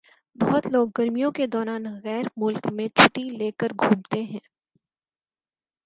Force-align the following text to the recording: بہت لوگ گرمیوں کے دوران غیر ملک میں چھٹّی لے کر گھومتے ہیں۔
بہت 0.35 0.67
لوگ 0.67 0.87
گرمیوں 0.97 1.31
کے 1.31 1.47
دوران 1.47 1.83
غیر 2.03 2.25
ملک 2.37 2.67
میں 2.73 2.87
چھٹّی 2.95 3.29
لے 3.29 3.49
کر 3.59 3.71
گھومتے 3.79 4.23
ہیں۔ 4.23 4.39